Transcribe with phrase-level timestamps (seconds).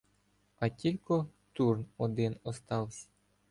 [0.55, 3.07] А тілько Турн один оставсь.